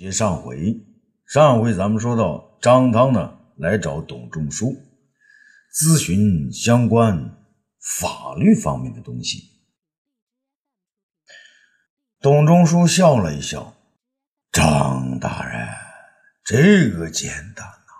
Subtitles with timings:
[0.00, 0.80] 接上回，
[1.26, 4.74] 上回咱们说到张汤呢来找董仲舒
[5.74, 7.36] 咨询相关
[7.98, 9.42] 法律方面的东西。
[12.18, 13.76] 董仲舒笑了一笑
[14.50, 15.68] ：“张大人，
[16.46, 17.92] 这个简单呐。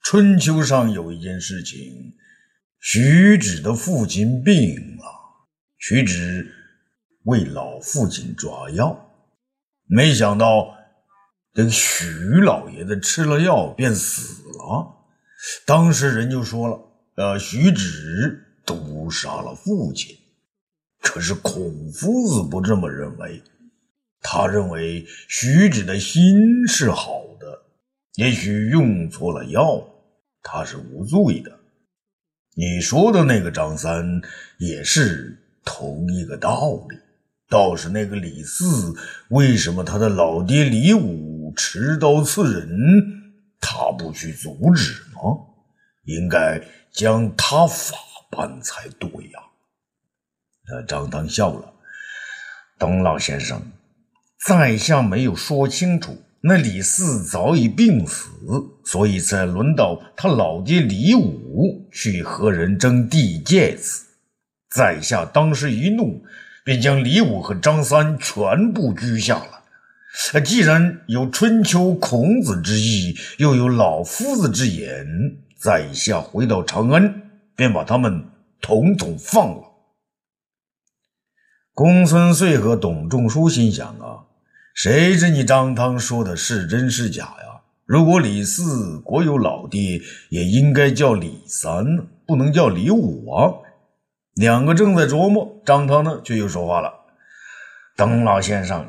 [0.00, 2.14] 春秋上有一件事情，
[2.80, 5.04] 徐芷的父亲病了，
[5.76, 6.50] 徐芷
[7.24, 8.98] 为老父亲抓药，
[9.84, 10.74] 没想到。”
[11.54, 12.04] 这个徐
[12.40, 14.92] 老爷子吃了药便死了，
[15.64, 16.80] 当时人就说了
[17.14, 20.16] ：“呃，徐芷毒杀了父亲。”
[21.00, 23.40] 可是孔夫子不这么认为，
[24.20, 27.62] 他认为徐芷的心是好的，
[28.16, 29.86] 也许用错了药，
[30.42, 31.60] 他是无罪的。
[32.56, 34.20] 你说的那个张三
[34.58, 36.98] 也是同一个道理。
[37.50, 38.92] 倒是那个李四，
[39.28, 41.33] 为什么他的老爹李武？
[41.54, 42.68] 持刀刺人，
[43.60, 45.38] 他不去阻止吗？
[46.04, 46.60] 应该
[46.92, 47.96] 将他法
[48.30, 49.40] 办才对呀。
[50.68, 51.72] 那张汤笑了，
[52.78, 53.62] 董老先生，
[54.44, 56.22] 在下没有说清楚。
[56.46, 58.28] 那李四早已病死，
[58.84, 64.04] 所以才轮到他老爹李武去和人争地界子。
[64.70, 66.22] 在下当时一怒，
[66.62, 69.53] 便将李武和张三全部拘下了。
[70.44, 75.04] 既然有春秋孔子之意，又有老夫子之言，
[75.58, 77.22] 在下回到长安，
[77.56, 78.24] 便把他们
[78.60, 79.64] 统统放了。
[81.72, 84.22] 公孙遂和董仲舒心想啊，
[84.72, 87.60] 谁知你张汤说的是真是假呀？
[87.84, 91.84] 如果李四国有老爹，也应该叫李三，
[92.24, 93.52] 不能叫李五啊。
[94.34, 96.92] 两个正在琢磨，张汤呢却又说话了
[97.96, 98.88] ：“董老先生。”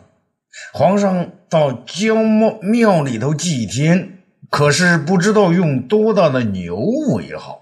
[0.74, 2.16] 皇上到焦
[2.62, 7.62] 庙里头祭天，可是不知道用多大的牛为好，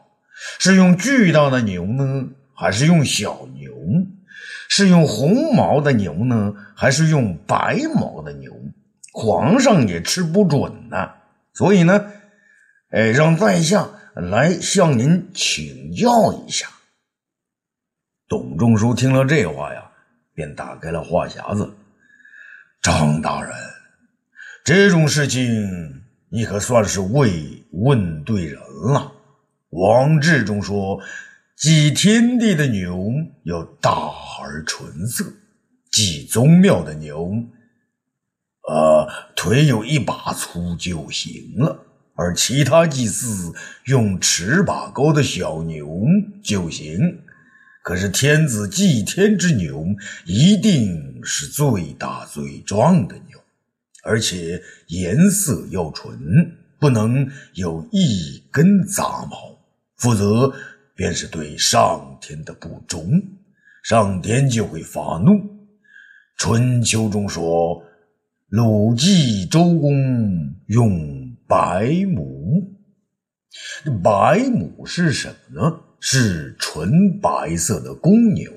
[0.59, 3.71] 是用巨大的牛呢，还是用小牛？
[4.69, 8.51] 是用红毛的牛呢，还是用白毛的牛？
[9.11, 11.15] 皇上也吃不准呐。
[11.53, 12.11] 所以呢，
[12.89, 16.67] 哎，让在下来向您请教一下。
[18.27, 19.91] 董仲舒听了这话呀，
[20.33, 21.71] 便打开了话匣子。
[22.83, 23.53] 张大人，
[24.61, 27.31] 这种事情你可算是问
[27.71, 29.09] 问对人了。
[29.69, 30.99] 王志中说，
[31.55, 33.09] 祭天地的牛
[33.43, 34.11] 要大
[34.41, 35.23] 而纯色，
[35.89, 37.31] 祭宗庙的牛，
[38.67, 41.85] 呃，腿有一把粗就行了。
[42.15, 43.53] 而其他祭祀
[43.85, 46.03] 用尺把高的小牛
[46.43, 47.21] 就行。
[47.83, 49.85] 可是天子祭天之牛，
[50.25, 53.37] 一定是最大最壮的牛，
[54.03, 56.17] 而且颜色要纯，
[56.79, 59.59] 不能有一根杂毛，
[59.97, 60.53] 否则
[60.95, 63.21] 便是对上天的不忠，
[63.83, 65.33] 上天就会发怒。
[66.37, 67.83] 春秋中说，
[68.47, 72.63] 鲁祭周公用白母，
[74.01, 75.81] 白母是什么呢？
[76.05, 78.51] 是纯白色的公牛，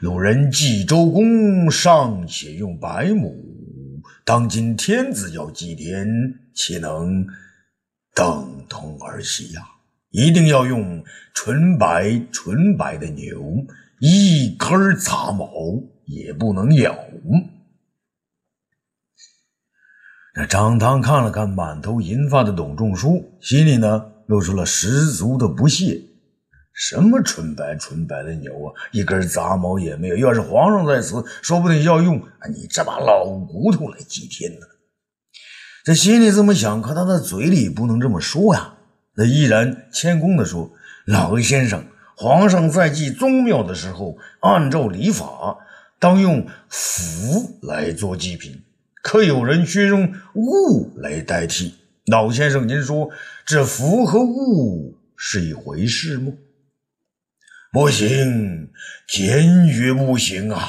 [0.00, 3.34] 鲁人祭周公尚且用白母，
[4.26, 6.06] 当今天子要祭天，
[6.52, 7.26] 岂能
[8.14, 9.62] 等同儿戏呀？
[10.10, 13.64] 一定要用纯白纯白的牛，
[14.00, 15.50] 一根杂毛
[16.04, 16.94] 也不能有。
[20.34, 26.02] 那张汤看了看满头银发的董仲舒，心里呢露出了十足的不屑。
[26.74, 30.16] 什么纯白纯白的牛啊，一根杂毛也没有。
[30.16, 32.20] 要是皇上在此，说不定要用
[32.52, 34.66] 你这把老骨头来祭天呢。
[35.84, 38.74] 这心里这么想，可他的嘴里不能这么说呀。
[39.16, 40.72] 那依然谦恭地说
[41.06, 41.84] ：“老先生，
[42.16, 45.56] 皇上在祭宗庙的时候，按照礼法，
[46.00, 48.64] 当用符来做祭品，
[49.00, 51.74] 可有人却用物来代替。
[52.06, 53.10] 老先生，您说
[53.46, 56.32] 这符和物是一回事吗？”
[57.74, 58.70] 不行，
[59.08, 60.62] 坚决不行啊！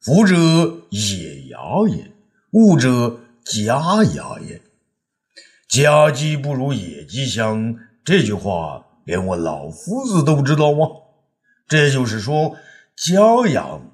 [0.00, 0.34] 福者
[0.90, 2.10] 野牙也，
[2.50, 4.60] 物者家牙也。
[5.68, 10.88] 家鸡不如野鸡香，这句话连我老夫子都知道吗？
[11.68, 12.56] 这就是说，
[12.96, 13.88] 家养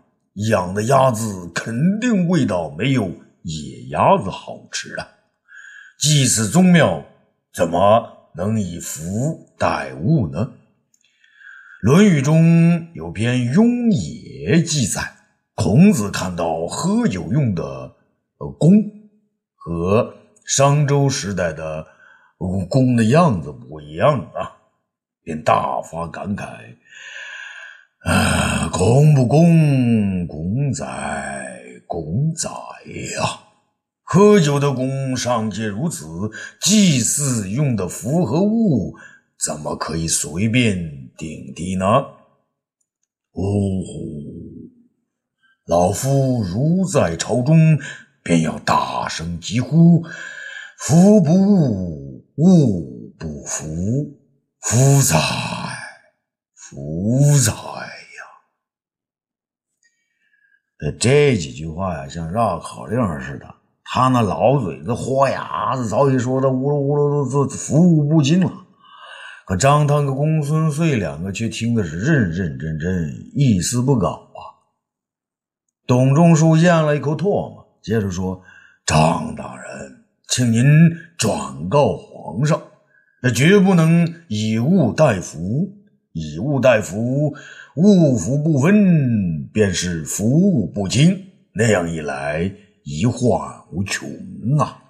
[0.48, 3.04] 养的鸭子肯定味道没有
[3.42, 5.06] 野鸭子好吃啊！
[5.98, 7.04] 祭祀宗庙
[7.52, 10.38] 怎么能以福代物呢？
[11.84, 15.02] 《论语》中有篇《雍也》记载，
[15.54, 17.62] 孔子看到喝酒用的
[18.38, 18.72] 呃弓
[19.54, 20.14] 和
[20.46, 21.86] 商周时代的
[22.70, 24.56] 宫的样子不一样啊，
[25.22, 26.46] 便大发感慨
[28.00, 31.46] ：“啊，公不公，公在，
[31.86, 33.40] 公在呀！
[34.02, 36.06] 喝酒的公尚且如此，
[36.62, 38.94] 祭祀用的符和物，
[39.44, 40.76] 怎么可以随便
[41.16, 41.86] 顶替呢？”
[43.34, 44.34] 呜呼！
[45.66, 47.78] 老夫如在朝中，
[48.22, 50.04] 便要大声疾呼
[50.78, 53.64] ：“福不物，物不福，
[54.60, 55.18] 福在，
[56.54, 58.22] 福在呀！”
[61.00, 63.54] 这几句话呀，像绕口令似的。
[63.82, 68.63] 他那老嘴子、豁牙子，早已说的呜噜呜噜都服务不尽了。
[69.46, 74.40] 可张汤和公孙遂两个却听的是认认真真，一丝不苟啊。
[75.86, 78.40] 董仲舒咽了一口唾沫，接着说
[78.86, 80.64] ：“张大人，请您
[81.18, 82.62] 转告皇上，
[83.22, 85.70] 那绝不能以物代福，
[86.12, 87.34] 以物代福，
[87.76, 91.22] 物福不分，便是福物不精。
[91.52, 92.50] 那样一来，
[92.82, 93.38] 一患
[93.70, 94.08] 无穷
[94.58, 94.80] 啊！”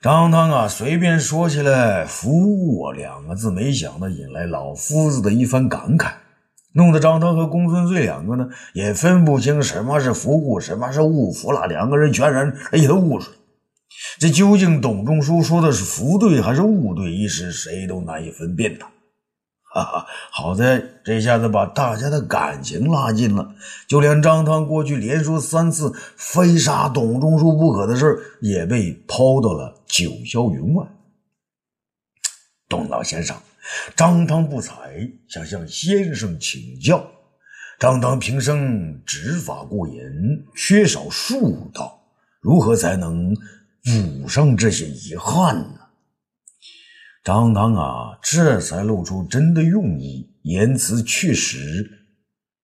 [0.00, 6.12] 张汤啊，随便说起来“福物”两个字，没想到引来老夫子的一番感慨。
[6.72, 11.66] 弄得张汤和公孙醉两个呢，也分不清什么是福物，什么是误服了。
[11.66, 13.34] 两个人全然一头雾水。
[14.20, 18.86] 这究竟董仲舒说的是福对还是误对，一时谁都难以分辨的。
[20.30, 23.54] 好在这下子把大家的感情拉近了，
[23.86, 30.86] 就连张汤过去连说三次非杀董仲舒不可的事也被抛到了九霄云外。
[32.68, 33.36] 董老先生。
[33.94, 37.06] 张汤不才，想向先生请教。
[37.78, 40.10] 张汤平生执法过严，
[40.56, 42.00] 缺少术道，
[42.40, 43.36] 如何才能
[43.84, 45.80] 补上这些遗憾呢？
[47.28, 51.86] 张汤啊，这才露出真的用意，言辞确实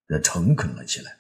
[0.09, 1.19] 的诚恳了起来。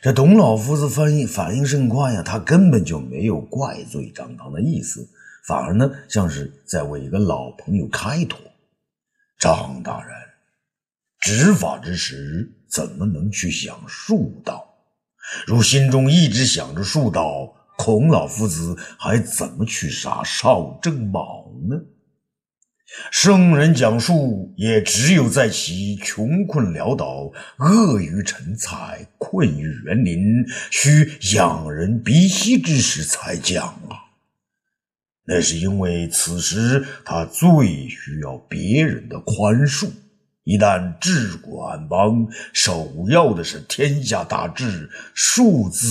[0.00, 5.06] 这董老夫子反应反应甚快呀，他根本就没有怪罪张汤的意思。
[5.46, 8.40] 反而呢，像是在为一个老朋友开脱。
[9.38, 10.16] 张大人，
[11.20, 14.66] 执法之时怎么能去想术道？
[15.46, 21.80] 如心中一直想着术道，孔老夫子还怎么去杀邵正卯呢？
[23.10, 30.20] 圣人讲述，也只有在其穷困潦倒、恶于成才、困于园林、
[30.70, 33.96] 需仰人鼻息之时才讲啊。
[35.24, 39.88] 那是因为此时他最需要别人的宽恕。
[40.44, 45.86] 一旦治国安邦，首要的是天下大治，术字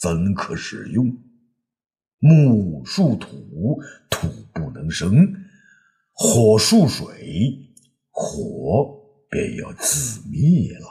[0.00, 1.16] 怎可使用？
[2.18, 5.10] 木树土，土不能生；
[6.12, 7.74] 火树水，
[8.10, 8.98] 火
[9.28, 10.88] 便要自灭了。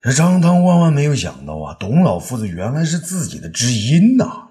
[0.00, 4.50] 这张汤万万没有想到啊，董老夫子原来是自己的知音呐！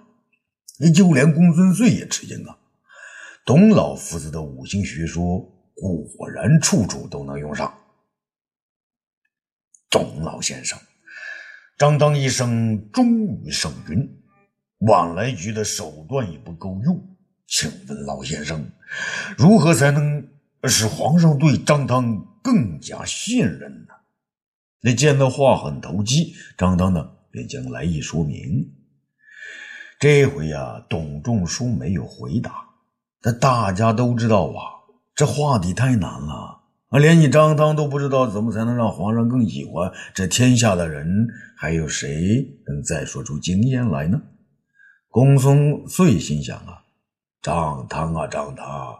[0.95, 2.57] 就连公孙遂也吃惊啊！
[3.45, 5.39] 董老夫子的五行学说
[6.17, 7.71] 果然处处都能用上。
[9.89, 10.79] 董老先生，
[11.77, 14.09] 张当一生忠于圣君，
[14.79, 18.69] 往来局的手段也不够用，请问老先生，
[19.37, 20.27] 如何才能
[20.65, 23.93] 使皇上对张汤更加信任呢？
[24.81, 28.73] 那见到话很投机，张当呢便将来意说明。
[29.99, 32.69] 这回呀，董仲舒没有回答。
[33.21, 34.83] 但大家都知道啊，
[35.15, 36.62] 这话题太难了
[36.93, 44.21] 啊，连你张汤都不知道怎么才能让皇上更喜欢这天下的人，还有谁能再说出经验来呢？
[45.09, 46.83] 公孙遂心想啊，
[47.41, 48.99] 张汤啊，张汤，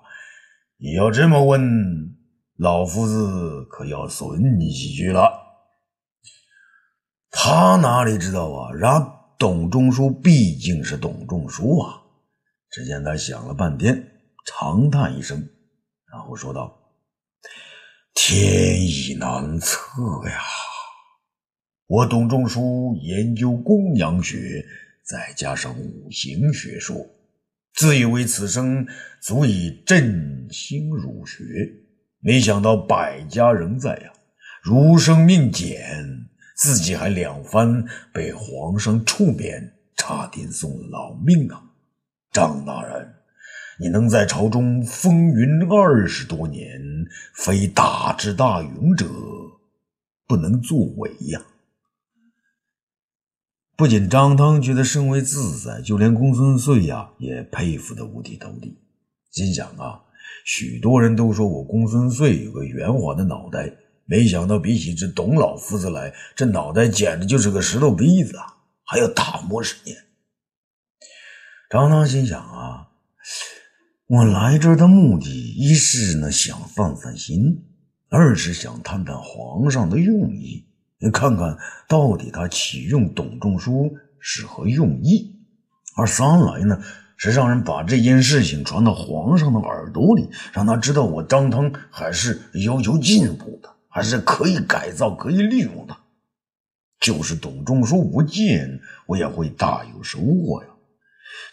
[0.78, 2.16] 你要这么问，
[2.58, 5.32] 老夫子可要损你几句了。
[7.30, 9.20] 他哪里知道啊，然。
[9.40, 12.00] 董仲舒毕竟是董仲舒啊！
[12.70, 14.08] 只见他想了半天，
[14.46, 15.38] 长叹一声，
[16.10, 16.80] 然后说道
[18.14, 19.78] ：“天意难测
[20.28, 20.40] 呀！
[21.88, 24.66] 我董仲舒研究公羊学，
[25.04, 26.96] 再加上五行学说，
[27.76, 28.88] 自以为此生
[29.22, 31.44] 足以振兴儒学，
[32.20, 34.14] 没想到百家仍在呀，
[34.62, 41.62] 儒生命减。”自己还两番被皇上处免，差点送了老命啊！
[42.32, 43.12] 张大人，
[43.80, 46.80] 你能在朝中风云二十多年，
[47.34, 49.06] 非大智大勇者
[50.28, 51.42] 不能作为呀！
[53.76, 58.78] 不仅张汤觉得甚为自在，就连公孙遂呀也佩服得五体投地，
[59.32, 60.00] 心想啊，
[60.46, 63.74] 许多人都说我公孙遂有个圆滑的脑袋，
[64.06, 68.46] 没想到比起这董老夫子来，这脑袋简直就是个石头逼子啊，
[68.86, 69.98] 还要打磨十年。
[71.70, 72.88] 张汤心想啊，
[74.08, 77.64] 我来这儿的目的，一是呢想散散心，
[78.10, 80.66] 二是想探探皇上的用意。
[81.12, 81.58] 看看
[81.88, 85.36] 到底他启用董仲舒是何用意？
[85.96, 86.82] 而三来呢，
[87.16, 95.96] 是让人把这件事情传到皇上的耳朵里，让他知道我张汤还是要求进步的，还是可以改造、可以利用的。
[97.00, 100.70] 就是董仲舒不见，我也会大有收获呀。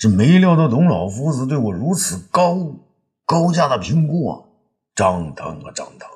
[0.00, 2.74] 这没料到董老夫子对我如此高
[3.26, 4.40] 高价的评估啊！
[4.94, 6.08] 张汤啊，张汤，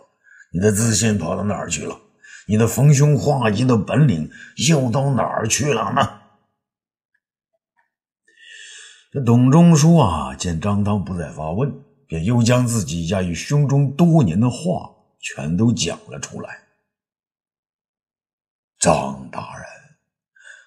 [0.51, 2.01] 你的自信跑到哪儿去了？
[2.47, 4.31] 你的逢凶化吉的本领
[4.69, 6.23] 又到哪儿去了呢？
[9.13, 11.71] 这董仲舒啊，见张汤不再发问，
[12.07, 16.59] 便又将自己压于胸中多年的话全都讲了出来。
[18.79, 19.67] 张大人，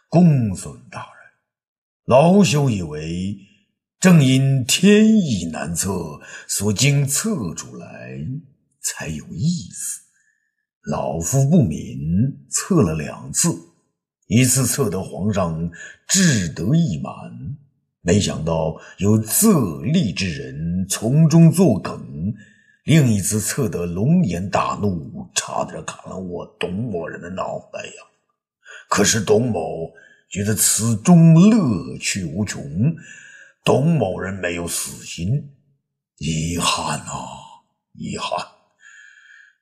[0.08, 1.17] 公孙大人，
[2.08, 3.38] 老朽以为，
[4.00, 8.18] 正因天意难测，所经测出来
[8.80, 10.04] 才有意思。
[10.90, 11.98] 老夫不敏，
[12.50, 13.54] 测了两次，
[14.28, 15.70] 一次测得皇上
[16.08, 17.14] 志得意满，
[18.00, 22.00] 没想到有自立之人从中作梗；
[22.86, 27.92] 另一次测得龙颜大怒，差点砍了我董某人的脑袋呀！
[28.88, 29.92] 可是董某
[30.30, 32.62] 觉得此中乐趣无穷，
[33.64, 35.52] 董某人没有死心，
[36.18, 37.28] 遗憾啊，
[37.94, 38.46] 遗憾。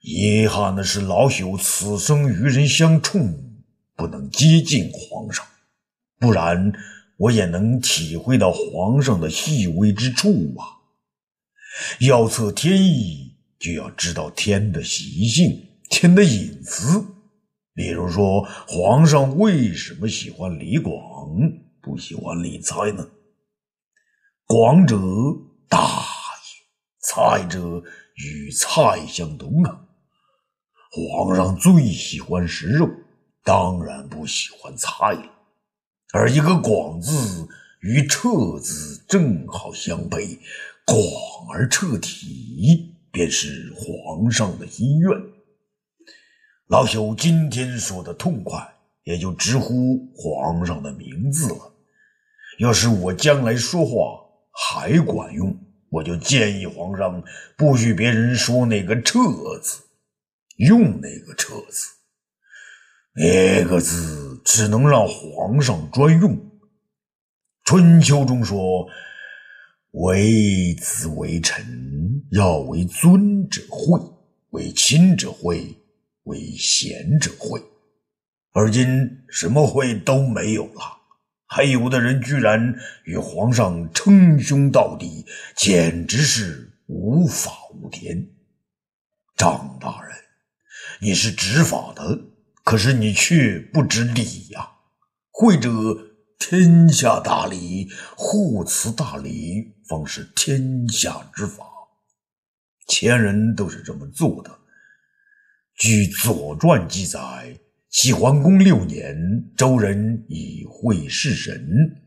[0.02, 3.64] 遗憾的是，老朽此生与人相冲，
[3.96, 5.46] 不能接近皇上，
[6.20, 6.74] 不然
[7.18, 10.82] 我也能体会到皇上的细微之处啊。
[12.00, 17.15] 要测天意，就要知道天的习性、天的隐私。
[17.76, 20.96] 比如说，皇上为什么喜欢李广，
[21.82, 23.06] 不喜欢李蔡呢？
[24.46, 24.98] 广者
[25.68, 26.64] 大也，
[27.02, 27.84] 蔡者
[28.16, 29.82] 与蔡相同啊。
[30.90, 32.90] 皇上最喜欢食肉，
[33.44, 35.30] 当然不喜欢菜了。
[36.14, 37.46] 而一个“广”字
[37.82, 40.40] 与“彻”字正好相配，
[40.86, 40.98] 广
[41.52, 45.35] 而彻体，便是皇上的心愿。
[46.68, 48.60] 老朽今天说的痛快，
[49.04, 51.74] 也就直呼皇上的名字了。
[52.58, 54.20] 要是我将来说话
[54.52, 55.56] 还管用，
[55.90, 57.24] 我就建议皇上
[57.56, 59.20] 不许别人说那个“彻”
[59.62, 59.84] 字。
[60.58, 61.88] 用那个“彻”字，
[63.14, 66.36] 那个字只能让皇上专用。
[67.64, 68.88] 春秋中说
[69.92, 74.00] ：“为子为臣，要为尊者讳，
[74.50, 75.78] 为亲者讳，
[76.26, 77.60] 为贤者讳。”
[78.54, 78.86] 而今
[79.30, 81.02] 什么讳都没有了，
[81.46, 85.26] 还有的人居然与皇上称兄道弟，
[85.58, 88.30] 简直是无法无天。
[89.36, 90.16] 张大人。
[91.02, 92.18] 你是执法的，
[92.64, 94.72] 可是你却不知礼呀！
[95.32, 95.70] 会者
[96.40, 101.66] 天下大礼，护持大礼，方是天下之法。
[102.88, 104.60] 前人都是这么做的。
[105.78, 109.14] 据《左传》记载，齐桓公六年，
[109.58, 112.02] 周人以会事神。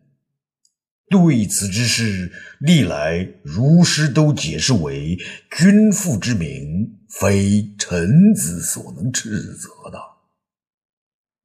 [1.10, 5.18] 对此之事，历来儒师都解释为
[5.50, 9.98] 君父之名，非臣子所能斥责的。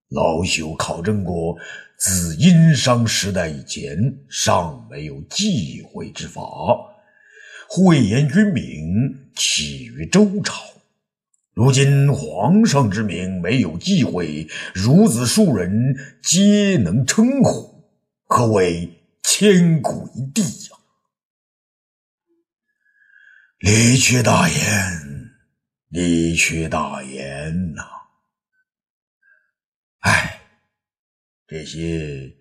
[0.07, 1.57] 老朽考证过，
[1.97, 3.97] 自殷商时代以前，
[4.29, 6.41] 尚没有忌讳之法。
[7.67, 10.63] 讳言君名起于周朝，
[11.53, 17.89] 如今皇上之名没有忌讳，孺子庶人皆能称呼，
[18.27, 18.99] 可谓？
[19.25, 20.77] 千古一帝呀！
[23.59, 25.31] 李缺大言，
[25.87, 27.83] 李缺大言呐！
[29.99, 30.41] 哎，
[31.47, 32.35] 这些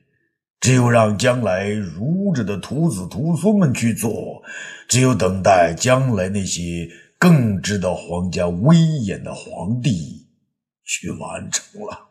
[0.59, 4.43] 只有让将来儒者的徒子徒孙们去做，
[4.89, 6.91] 只有等待将来那些
[7.23, 10.27] 更知道皇家威严的皇帝
[10.83, 12.09] 去完成了。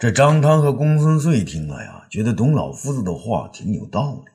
[0.00, 4.32] 这张汤和公孙遂听了呀，觉得董老夫子的话挺有道理。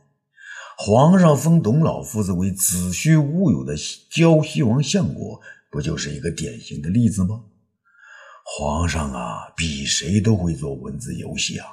[0.78, 3.74] 皇上封董老夫子为子虚乌有的
[4.12, 7.44] 胶西王相国，不就是一个典型的例子吗？
[8.46, 11.66] 皇上啊，比谁都会做文字游戏啊！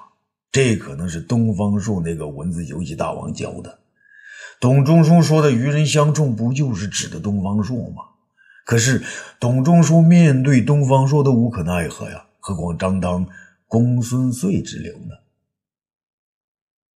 [0.50, 3.80] 这可能是东方朔那个文字游戏大王教的。
[4.60, 8.02] 董仲舒说的“与人相冲”，不就是指的东方朔吗？
[8.64, 9.02] 可是
[9.40, 13.26] 董仲舒面对东方朔都无可奈何呀，何况张汤、
[13.66, 15.14] 公孙遂之流呢？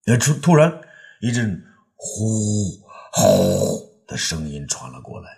[0.04, 0.80] 那突突然
[1.20, 1.64] 一阵
[1.94, 2.14] 呼
[3.12, 5.30] 呼的声音传了过来。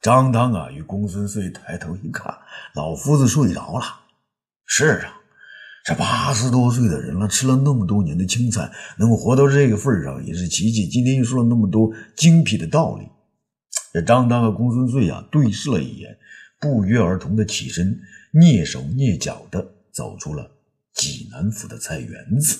[0.00, 2.36] 张汤啊，与公孙遂抬头一看，
[2.74, 3.84] 老夫子睡着了。
[4.64, 5.17] 是啊，
[5.88, 10.86] 这八十多岁的人了，吃了那么多年的青菜，能够活到这个份上也是奇迹。
[10.86, 13.08] 今天又说了那么多精辟的道理。
[13.94, 16.18] 这张汤和公孙燧啊，对视了一眼，
[16.60, 17.98] 不约而同的起身，
[18.34, 20.50] 蹑手蹑脚的走出了
[20.92, 22.58] 济南府的菜园子。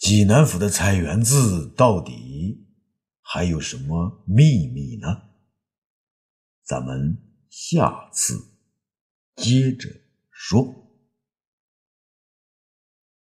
[0.00, 2.66] 济南府的菜园子到底？
[3.22, 5.22] 还有什么秘密呢？
[6.64, 7.16] 咱们
[7.50, 8.34] 下次
[9.36, 9.88] 接着
[10.38, 10.87] 说。